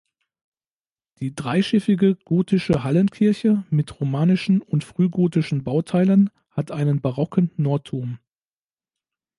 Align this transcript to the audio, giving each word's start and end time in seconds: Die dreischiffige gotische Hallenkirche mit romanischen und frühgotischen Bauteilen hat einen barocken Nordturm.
Die 1.19 1.35
dreischiffige 1.35 2.15
gotische 2.15 2.83
Hallenkirche 2.83 3.65
mit 3.69 3.99
romanischen 4.01 4.59
und 4.59 4.83
frühgotischen 4.83 5.63
Bauteilen 5.63 6.31
hat 6.49 6.71
einen 6.71 7.01
barocken 7.01 7.51
Nordturm. 7.57 8.17